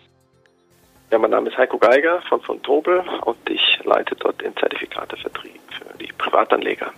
Ja, 1.12 1.20
mein 1.20 1.32
Name 1.32 1.50
ist 1.50 1.58
Heiko 1.58 1.78
Geiger 1.78 2.22
von 2.28 2.42
von 2.42 2.62
Tobel 2.64 3.04
und 3.22 3.38
ich 3.50 3.80
leite 3.84 4.16
dort 4.16 4.42
den 4.42 4.56
Zertifikatevertrieb 4.58 5.62
für 5.70 5.98
die 5.98 6.12
Privatanleger. 6.18 6.92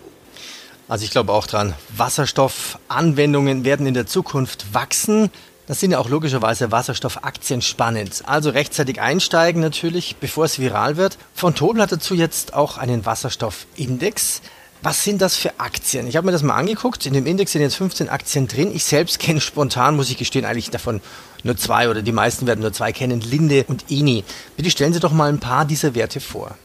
Also 0.87 1.03
ich 1.03 1.11
glaube 1.11 1.33
auch 1.33 1.45
dran, 1.45 1.73
Wasserstoffanwendungen 1.89 3.65
werden 3.65 3.85
in 3.85 3.93
der 3.93 4.07
Zukunft 4.07 4.73
wachsen. 4.73 5.29
Das 5.67 5.81
sind 5.81 5.91
ja 5.91 5.99
auch 5.99 6.07
logischerweise 6.07 6.71
Wasserstoffaktien 6.71 7.61
spannend. 7.61 8.23
Also 8.25 8.51
rechtzeitig 8.51 9.01
einsteigen 9.01 9.61
natürlich, 9.61 10.15
bevor 10.15 10.45
es 10.45 10.59
viral 10.59 10.95
wird. 10.95 11.17
Von 11.33 11.55
Tobel 11.55 11.81
hat 11.81 11.91
dazu 11.91 12.15
jetzt 12.15 12.53
auch 12.53 12.77
einen 12.77 13.05
Wasserstoffindex. 13.05 14.41
Was 14.87 15.03
sind 15.03 15.21
das 15.21 15.35
für 15.35 15.51
Aktien? 15.57 16.07
Ich 16.07 16.15
habe 16.15 16.25
mir 16.25 16.31
das 16.31 16.43
mal 16.43 16.55
angeguckt. 16.55 17.05
In 17.05 17.11
dem 17.11 17.25
Index 17.25 17.51
sind 17.51 17.61
jetzt 17.61 17.75
15 17.75 18.07
Aktien 18.07 18.47
drin. 18.47 18.71
Ich 18.73 18.85
selbst 18.85 19.19
kenne 19.19 19.41
spontan, 19.41 19.97
muss 19.97 20.09
ich 20.09 20.17
gestehen, 20.17 20.45
eigentlich 20.45 20.69
davon 20.69 21.01
nur 21.43 21.57
zwei 21.57 21.89
oder 21.89 22.01
die 22.01 22.13
meisten 22.13 22.47
werden 22.47 22.61
nur 22.61 22.71
zwei 22.71 22.93
kennen, 22.93 23.19
Linde 23.19 23.65
und 23.67 23.91
Eni. 23.91 24.23
Bitte 24.55 24.69
stellen 24.69 24.93
Sie 24.93 25.01
doch 25.01 25.11
mal 25.11 25.27
ein 25.27 25.41
paar 25.41 25.65
dieser 25.65 25.93
Werte 25.93 26.21
vor. 26.21 26.57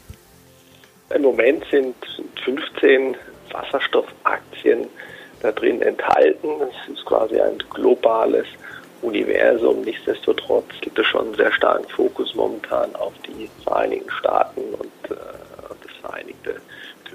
Im 1.13 1.23
Moment 1.23 1.65
sind 1.69 1.95
15 2.45 3.17
Wasserstoffaktien 3.51 4.87
da 5.41 5.51
drin 5.51 5.81
enthalten. 5.81 6.47
Es 6.61 6.93
ist 6.93 7.03
quasi 7.03 7.41
ein 7.41 7.57
globales 7.71 8.47
Universum. 9.01 9.81
Nichtsdestotrotz 9.81 10.69
gibt 10.79 10.97
es 10.97 11.07
schon 11.07 11.25
einen 11.25 11.35
sehr 11.35 11.51
starken 11.51 11.89
Fokus 11.89 12.33
momentan 12.35 12.95
auf 12.95 13.11
die 13.27 13.49
Vereinigten 13.65 14.09
Staaten 14.11 14.61
und 14.61 15.11
äh, 15.11 15.15
das 15.83 15.91
Vereinigte 15.99 16.61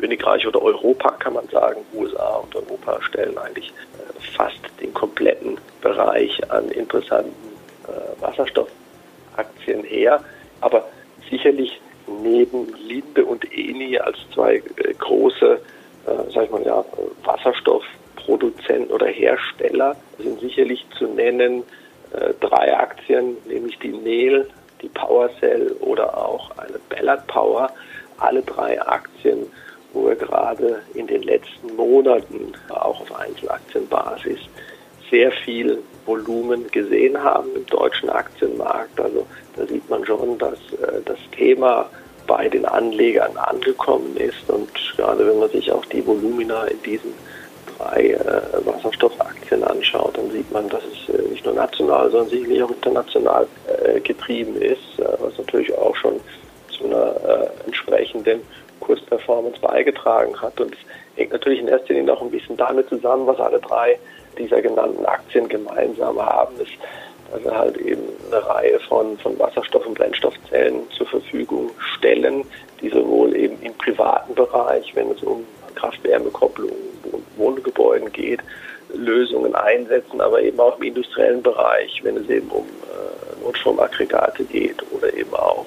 Königreich 0.01 0.47
oder 0.47 0.63
Europa 0.63 1.11
kann 1.19 1.35
man 1.35 1.49
sagen. 1.49 1.81
USA 1.95 2.37
und 2.37 2.55
Europa 2.55 3.03
stellen 3.03 3.37
eigentlich 3.39 3.69
äh, 3.69 4.37
fast 4.37 4.61
den 4.81 4.95
kompletten 4.95 5.59
Bereich 5.81 6.39
an 6.51 6.69
interessanten 6.71 7.35
äh, 7.87 8.23
Wasserstoffaktien 8.23 9.85
her. 9.85 10.23
Aber 10.61 10.87
sicherlich 11.31 11.81
neben 12.07 12.73
Linde 12.87 13.25
und 13.25 13.45
Eni 13.53 13.99
als 13.99 14.17
zwei 14.33 14.57
äh, 14.57 14.95
große, 14.99 15.61
sag 16.33 16.45
ich 16.45 16.51
mal, 16.51 16.63
ja, 16.65 16.83
Wasserstoffproduzenten 17.25 18.91
oder 18.91 19.09
Hersteller 19.09 19.95
sind 20.19 20.41
sicherlich 20.41 20.87
zu 20.99 21.07
nennen 21.07 21.65
drei 22.41 22.75
Aktien, 22.75 23.37
nämlich 23.47 23.79
die 23.81 23.93
Nel, 23.93 24.49
die 24.81 24.89
PowerCell 24.89 25.77
oder 25.81 26.17
auch 26.17 26.57
eine 26.57 26.79
Ballard 26.89 27.27
Power. 27.27 27.71
Alle 28.17 28.41
drei 28.41 28.81
Aktien 28.81 29.51
wo 29.93 30.09
wir 30.09 30.17
gerade 30.17 30.83
in 30.95 31.07
den 31.07 31.23
letzten 31.23 31.75
Monaten 31.77 32.53
auch 32.69 33.01
auf 33.01 33.15
Einzelaktienbasis 33.15 34.41
sehr 35.11 35.33
viel 35.33 35.79
Volumen 36.05 36.71
gesehen 36.71 37.23
haben 37.23 37.49
im 37.55 37.67
deutschen 37.67 38.11
Aktienmarkt. 38.11 39.01
Also 39.01 39.27
da 39.57 39.67
sieht 39.67 39.89
man 39.89 40.05
schon, 40.05 40.39
dass 40.39 40.59
äh, 40.81 41.01
das 41.05 41.19
Thema 41.37 41.89
bei 42.27 42.49
den 42.49 42.67
Anlegern 42.67 43.37
angekommen 43.37 44.17
ist 44.17 44.49
und 44.49 44.69
gerade 44.97 45.27
wenn 45.27 45.39
man 45.39 45.51
sich 45.51 45.73
auch 45.73 45.85
die 45.87 46.07
Volumina 46.07 46.65
in 46.67 46.83
diesen 46.83 47.15
drei 47.79 48.11
äh, 48.11 48.67
Wasserstoffaktien 48.67 49.65
anschaut, 49.65 50.17
dann 50.17 50.31
sieht 50.31 50.51
man, 50.53 50.69
dass 50.69 50.83
es 50.85 51.15
äh, 51.15 51.23
nicht 51.23 51.45
nur 51.45 51.55
national, 51.55 52.11
sondern 52.11 52.29
sicherlich 52.29 52.63
auch 52.63 52.71
international 52.71 53.47
äh, 53.83 54.01
getrieben 54.01 54.61
ist, 54.61 54.99
äh, 54.99 55.05
was 55.19 55.39
natürlich 55.39 55.77
auch 55.77 55.97
schon 55.97 56.21
zu 56.77 56.85
einer 56.85 57.17
äh, 57.27 57.67
entsprechenden 57.67 58.41
Kursperformance 58.89 59.61
beigetragen 59.61 60.41
hat. 60.41 60.59
Und 60.61 60.73
es 60.73 60.79
hängt 61.17 61.33
natürlich 61.33 61.61
in 61.61 61.69
erster 61.69 61.93
Linie 61.93 62.15
auch 62.15 62.23
ein 62.23 62.31
bisschen 62.31 62.57
damit 62.57 62.89
zusammen, 62.89 63.27
was 63.27 63.39
alle 63.39 63.61
drei 63.61 63.99
dieser 64.39 64.63
genannten 64.63 65.05
Aktien 65.05 65.47
gemeinsam 65.49 66.21
haben, 66.25 66.59
ist, 66.61 66.73
dass 67.31 67.43
sie 67.43 67.51
halt 67.51 67.77
eben 67.77 68.03
eine 68.31 68.47
Reihe 68.47 68.81
von, 68.89 69.19
von 69.19 69.39
Wasserstoff- 69.39 69.87
und 69.87 69.99
Brennstoffzellen 69.99 70.91
zur 70.91 71.07
Verfügung 71.07 71.71
stellen, 71.97 72.45
die 72.81 72.89
sowohl 72.89 73.37
eben 73.37 73.61
im 73.61 73.75
privaten 73.75 74.35
Bereich, 74.35 74.91
wenn 74.95 75.11
es 75.11 75.23
um 75.23 75.45
Kraft-Wärme-Kopplung 75.75 76.73
und 77.13 77.23
Wohngebäuden 77.37 78.11
geht, 78.13 78.41
Lösungen 78.95 79.55
einsetzen, 79.55 80.23
aber 80.23 80.41
eben 80.41 80.59
auch 80.59 80.79
im 80.79 80.85
industriellen 80.85 81.43
Bereich, 81.43 82.01
wenn 82.05 82.17
es 82.17 82.29
eben 82.31 82.49
um 82.49 82.65
äh, 82.65 83.45
Notstromaggregate 83.45 84.45
geht 84.45 84.83
oder 84.93 85.13
eben 85.15 85.35
auch 85.35 85.67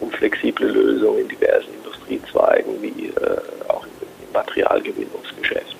um 0.00 0.10
flexible 0.10 0.68
Lösungen 0.68 1.20
in 1.20 1.28
diversen 1.28 1.83
Industriezweigen 2.08 2.82
wie 2.82 3.06
äh, 3.08 3.40
auch 3.68 3.84
im 3.84 4.32
Materialgewinnungsgeschäft. 4.32 5.76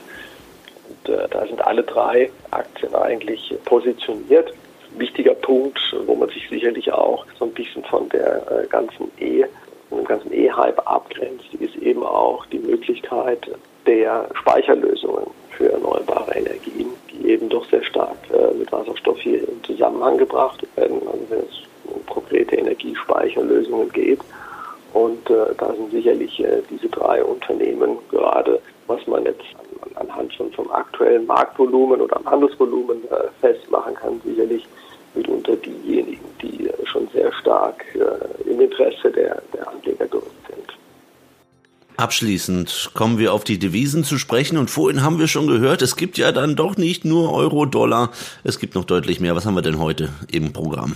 Und 0.89 1.15
äh, 1.15 1.29
da 1.31 1.47
sind 1.47 1.65
alle 1.65 1.83
drei 1.83 2.31
Aktien 2.51 2.95
eigentlich 2.95 3.55
positioniert. 3.65 4.53
Wichtiger 4.97 5.35
Punkt, 5.35 5.81
wo 6.07 6.15
man 6.15 6.29
sich 6.29 6.49
sicherlich 6.49 6.93
auch 6.93 7.27
so 7.39 7.47
ein 7.47 7.53
bisschen 7.53 7.85
von 7.85 8.09
der 8.11 8.51
äh, 8.51 8.67
ganzen 8.69 9.11
E, 9.19 9.45
dem 9.91 10.05
ganzen 10.05 10.33
E-Hype 10.33 10.81
abgrenzt, 10.87 11.53
ist 11.59 11.77
eben 11.77 12.03
auch 12.05 12.47
die 12.47 12.59
Möglichkeit 12.59 13.49
der 13.87 14.29
Speicherlösungen 14.35 15.27
für 15.51 15.71
erneuerbare 15.73 16.33
Energien, 16.33 16.89
die 17.11 17.29
eben 17.29 17.49
doch 17.49 17.69
sehr 17.71 17.85
stark 17.85 18.17
mit 18.59 18.73
Wasserstoff 18.73 19.21
hier 19.21 19.47
in 19.47 19.63
Zusammenhang 19.63 20.19
gebracht 20.19 20.67
werden. 20.75 21.01
Also 21.07 21.27
wenn 21.29 21.39
es 21.41 21.63
um 21.85 22.05
konkrete 22.07 22.57
Energiespeicherlösungen 22.57 23.93
geht. 23.93 24.21
Und 24.95 25.29
äh, 25.29 25.55
da 25.59 25.75
sind 25.75 25.91
sicherlich 25.91 26.39
äh, 26.39 26.63
diese 26.71 26.89
drei 26.89 27.23
Unternehmen 27.23 27.99
gerade, 28.11 28.61
was 28.87 29.05
man 29.09 29.25
jetzt 29.25 29.43
an, 29.59 30.07
anhand 30.07 30.33
schon 30.33 30.53
vom 30.53 30.71
aktuellen 30.71 31.27
Marktvolumen 31.27 32.01
oder 32.01 32.17
am 32.17 32.25
Handelsvolumen 32.25 33.03
äh, 33.11 33.29
festmachen 33.41 33.95
kann, 33.97 34.21
sicherlich 34.25 34.65
mitunter 35.15 35.57
diejenigen, 35.57 36.25
die 36.41 36.69
äh, 36.69 36.87
schon 36.87 37.09
sehr 37.13 37.33
stark 37.33 37.85
äh, 37.95 38.51
im 38.51 38.61
Interesse 38.61 39.11
der, 39.11 39.43
der 39.53 39.69
Anleger 39.69 40.07
sind. 40.09 40.79
Abschließend 41.97 42.93
kommen 42.95 43.19
wir 43.19 43.33
auf 43.33 43.43
die 43.43 43.59
Devisen 43.59 44.05
zu 44.05 44.17
sprechen 44.17 44.59
und 44.59 44.71
vorhin 44.71 45.03
haben 45.03 45.19
wir 45.19 45.27
schon 45.27 45.49
gehört, 45.49 45.83
es 45.83 45.97
gibt 45.97 46.19
ja 46.19 46.31
dann 46.31 46.55
doch 46.55 46.77
nicht 46.77 47.05
nur 47.05 47.33
Euro, 47.33 47.67
Dollar, 47.67 48.13
es 48.45 48.61
gibt 48.61 48.77
noch 48.77 48.85
deutlich 48.85 49.19
mehr. 49.19 49.35
Was 49.35 49.45
haben 49.45 49.55
wir 49.55 49.63
denn 49.63 49.81
heute 49.81 50.11
im 50.31 50.53
Programm? 50.53 50.95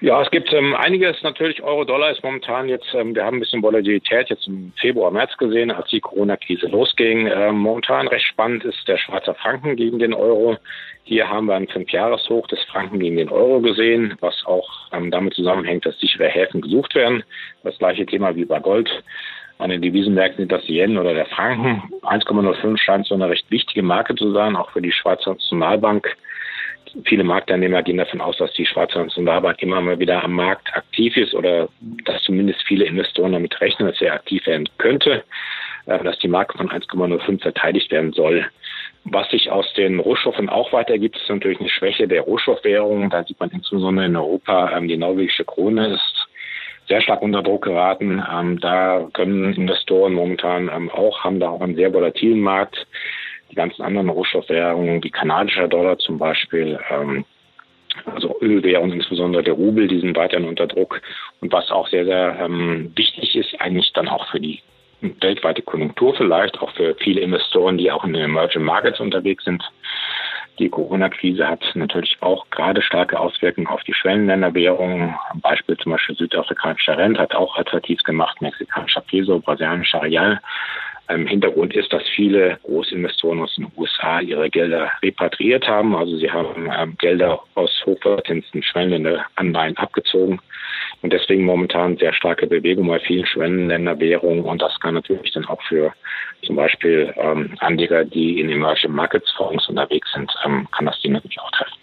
Ja, 0.00 0.22
es 0.22 0.30
gibt 0.30 0.52
ähm, 0.52 0.76
einiges 0.76 1.20
natürlich. 1.24 1.60
Euro-Dollar 1.60 2.12
ist 2.12 2.22
momentan 2.22 2.68
jetzt, 2.68 2.86
ähm, 2.94 3.16
wir 3.16 3.24
haben 3.24 3.38
ein 3.38 3.40
bisschen 3.40 3.62
Volatilität 3.62 4.30
jetzt 4.30 4.46
im 4.46 4.72
Februar, 4.76 5.10
März 5.10 5.36
gesehen, 5.38 5.72
als 5.72 5.90
die 5.90 5.98
Corona-Krise 5.98 6.68
losging. 6.68 7.26
Ähm, 7.26 7.56
momentan 7.58 8.06
recht 8.06 8.26
spannend 8.26 8.64
ist 8.64 8.86
der 8.86 8.96
Schweizer 8.96 9.34
Franken 9.34 9.74
gegen 9.74 9.98
den 9.98 10.14
Euro. 10.14 10.56
Hier 11.02 11.28
haben 11.28 11.46
wir 11.46 11.56
ein 11.56 11.66
Fünfjahreshoch 11.66 12.46
des 12.46 12.62
Franken 12.64 13.00
gegen 13.00 13.16
den 13.16 13.28
Euro 13.28 13.60
gesehen, 13.60 14.14
was 14.20 14.46
auch 14.46 14.70
ähm, 14.92 15.10
damit 15.10 15.34
zusammenhängt, 15.34 15.84
dass 15.84 15.98
sichere 15.98 16.28
Häfen 16.28 16.60
gesucht 16.60 16.94
werden. 16.94 17.24
Das 17.64 17.76
gleiche 17.78 18.06
Thema 18.06 18.36
wie 18.36 18.44
bei 18.44 18.60
Gold. 18.60 18.88
An 19.58 19.70
den 19.70 19.82
Devisenmärkten 19.82 20.42
sind 20.42 20.52
das 20.52 20.68
Yen 20.68 20.96
oder 20.96 21.12
der 21.12 21.26
Franken. 21.26 21.82
1,05 22.02 22.76
scheint 22.76 23.06
so 23.06 23.16
eine 23.16 23.28
recht 23.28 23.50
wichtige 23.50 23.82
Marke 23.82 24.14
zu 24.14 24.30
sein, 24.30 24.54
auch 24.54 24.70
für 24.70 24.80
die 24.80 24.92
Schweizer 24.92 25.32
Nationalbank 25.32 26.16
viele 27.04 27.24
Marktteilnehmer 27.24 27.82
gehen 27.82 27.96
davon 27.96 28.20
aus, 28.20 28.36
dass 28.38 28.52
die 28.52 28.66
Schweizer 28.66 29.02
Nationalbank 29.02 29.62
immer 29.62 29.80
mal 29.80 29.98
wieder 29.98 30.22
am 30.22 30.32
Markt 30.32 30.74
aktiv 30.74 31.16
ist 31.16 31.34
oder 31.34 31.68
dass 32.04 32.22
zumindest 32.22 32.62
viele 32.66 32.84
Investoren 32.84 33.32
damit 33.32 33.60
rechnen, 33.60 33.88
dass 33.88 34.00
er 34.00 34.14
aktiv 34.14 34.46
werden 34.46 34.68
könnte, 34.78 35.24
äh, 35.86 36.02
dass 36.02 36.18
die 36.18 36.28
Marke 36.28 36.56
von 36.56 36.70
1,05 36.70 37.42
verteidigt 37.42 37.90
werden 37.90 38.12
soll. 38.12 38.46
Was 39.04 39.30
sich 39.30 39.50
aus 39.50 39.72
den 39.74 40.00
Rohstoffen 40.00 40.48
auch 40.48 40.72
weitergibt, 40.72 41.16
ist 41.16 41.28
natürlich 41.28 41.60
eine 41.60 41.70
Schwäche 41.70 42.08
der 42.08 42.22
Rohstoffwährung. 42.22 43.10
Da 43.10 43.24
sieht 43.24 43.40
man 43.40 43.50
insbesondere 43.50 44.06
in 44.06 44.16
Europa, 44.16 44.76
ähm, 44.76 44.88
die 44.88 44.96
norwegische 44.96 45.44
Krone 45.44 45.94
ist 45.94 46.28
sehr 46.88 47.00
stark 47.02 47.22
unter 47.22 47.42
Druck 47.42 47.64
geraten. 47.64 48.22
Ähm, 48.30 48.60
da 48.60 49.08
können 49.12 49.52
Investoren 49.54 50.14
momentan 50.14 50.70
ähm, 50.74 50.90
auch, 50.90 51.22
haben 51.22 51.38
da 51.38 51.50
auch 51.50 51.60
einen 51.60 51.76
sehr 51.76 51.92
volatilen 51.92 52.40
Markt 52.40 52.86
die 53.50 53.54
ganzen 53.54 53.82
anderen 53.82 54.08
Rohstoffwährungen, 54.08 55.02
wie 55.02 55.10
kanadischer 55.10 55.68
Dollar 55.68 55.98
zum 55.98 56.18
Beispiel, 56.18 56.78
ähm, 56.90 57.24
also 58.06 58.36
Ölwährungen, 58.40 58.92
insbesondere 58.92 59.42
der 59.42 59.54
Rubel, 59.54 59.88
die 59.88 60.00
sind 60.00 60.16
weiterhin 60.16 60.48
unter 60.48 60.66
Druck. 60.66 61.00
Und 61.40 61.52
was 61.52 61.70
auch 61.70 61.88
sehr, 61.88 62.04
sehr 62.04 62.38
ähm, 62.40 62.92
wichtig 62.94 63.34
ist, 63.34 63.60
eigentlich 63.60 63.92
dann 63.92 64.08
auch 64.08 64.28
für 64.30 64.40
die 64.40 64.60
weltweite 65.00 65.62
Konjunktur 65.62 66.14
vielleicht, 66.14 66.60
auch 66.60 66.72
für 66.72 66.94
viele 66.96 67.20
Investoren, 67.20 67.78
die 67.78 67.90
auch 67.90 68.04
in 68.04 68.12
den 68.12 68.24
Emerging 68.24 68.62
Markets 68.62 69.00
unterwegs 69.00 69.44
sind, 69.44 69.62
Die 70.58 70.68
Corona-Krise 70.68 71.46
hat 71.46 71.62
natürlich 71.74 72.16
auch 72.20 72.50
gerade 72.50 72.82
starke 72.82 73.18
Auswirkungen 73.18 73.68
auf 73.68 73.84
die 73.84 73.94
Schwellenländerwährungen. 73.94 75.14
Beispiel 75.34 75.76
zum 75.76 75.92
Beispiel 75.92 76.16
südafrikanischer 76.16 76.98
Rent 76.98 77.18
hat 77.18 77.34
auch 77.34 77.56
attraktiv 77.56 78.02
gemacht, 78.02 78.42
mexikanischer 78.42 79.02
Peso, 79.02 79.38
brasilianischer 79.38 80.02
Real. 80.02 80.40
Im 81.08 81.26
Hintergrund 81.26 81.74
ist, 81.74 81.92
dass 81.92 82.02
viele 82.14 82.58
Großinvestoren 82.64 83.40
aus 83.40 83.54
den 83.54 83.68
USA 83.76 84.20
ihre 84.20 84.50
Gelder 84.50 84.90
repatriiert 85.02 85.66
haben. 85.66 85.96
Also 85.96 86.18
sie 86.18 86.30
haben 86.30 86.70
ähm, 86.70 86.96
Gelder 86.98 87.40
aus 87.54 87.70
hochverzinsten 87.86 88.62
Schwellenländeranleihen 88.62 89.76
abgezogen 89.78 90.38
und 91.00 91.12
deswegen 91.12 91.44
momentan 91.44 91.96
sehr 91.96 92.12
starke 92.12 92.46
Bewegung 92.46 92.88
bei 92.88 93.00
vielen 93.00 93.26
Schwellenländerwährungen 93.26 94.44
und 94.44 94.60
das 94.60 94.78
kann 94.80 94.94
natürlich 94.94 95.32
dann 95.32 95.46
auch 95.46 95.62
für 95.62 95.92
zum 96.44 96.56
Beispiel 96.56 97.12
ähm, 97.16 97.54
Anleger, 97.60 98.04
die 98.04 98.40
in 98.40 98.50
Emerging 98.50 98.92
Markets 98.92 99.30
Fonds 99.32 99.68
unterwegs 99.68 100.08
sind, 100.12 100.30
ähm, 100.44 100.68
kann 100.76 100.86
das 100.86 101.00
die 101.00 101.08
natürlich 101.08 101.40
auch 101.40 101.50
treffen. 101.52 101.78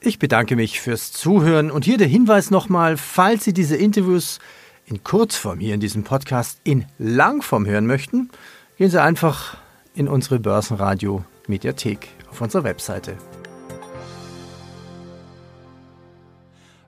Ich 0.00 0.18
bedanke 0.18 0.56
mich 0.56 0.80
fürs 0.80 1.12
Zuhören 1.12 1.70
und 1.70 1.84
hier 1.84 1.96
der 1.96 2.06
Hinweis 2.06 2.50
nochmal, 2.50 2.96
falls 2.96 3.44
Sie 3.44 3.54
diese 3.54 3.76
Interviews 3.76 4.38
in 4.86 5.02
Kurzform 5.04 5.58
hier 5.58 5.74
in 5.74 5.80
diesem 5.80 6.04
Podcast 6.04 6.60
in 6.64 6.86
Langform 6.98 7.66
hören 7.66 7.86
möchten, 7.86 8.30
gehen 8.76 8.90
Sie 8.90 9.02
einfach 9.02 9.56
in 9.94 10.08
unsere 10.08 10.38
Börsenradio 10.38 11.24
Mediathek 11.46 12.08
auf 12.30 12.40
unserer 12.40 12.64
Webseite. 12.64 13.16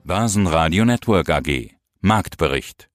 Börsenradio 0.04 0.84
Network 0.84 1.30
AG 1.30 1.70
Marktbericht 2.00 2.88